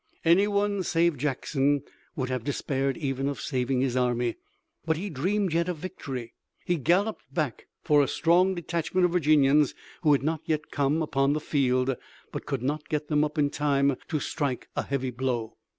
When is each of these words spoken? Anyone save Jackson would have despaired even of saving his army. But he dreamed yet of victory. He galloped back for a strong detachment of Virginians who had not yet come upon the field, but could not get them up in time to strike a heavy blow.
Anyone 0.25 0.81
save 0.81 1.15
Jackson 1.15 1.83
would 2.15 2.29
have 2.29 2.43
despaired 2.43 2.97
even 2.97 3.27
of 3.29 3.39
saving 3.39 3.81
his 3.81 3.95
army. 3.95 4.35
But 4.83 4.97
he 4.97 5.11
dreamed 5.11 5.53
yet 5.53 5.69
of 5.69 5.77
victory. 5.77 6.33
He 6.65 6.77
galloped 6.77 7.31
back 7.31 7.67
for 7.83 8.01
a 8.01 8.07
strong 8.07 8.55
detachment 8.55 9.05
of 9.05 9.11
Virginians 9.11 9.75
who 10.01 10.11
had 10.13 10.23
not 10.23 10.41
yet 10.45 10.71
come 10.71 11.03
upon 11.03 11.33
the 11.33 11.39
field, 11.39 11.95
but 12.31 12.47
could 12.47 12.63
not 12.63 12.89
get 12.89 13.09
them 13.09 13.23
up 13.23 13.37
in 13.37 13.51
time 13.51 13.95
to 14.07 14.19
strike 14.19 14.69
a 14.75 14.81
heavy 14.81 15.11
blow. 15.11 15.57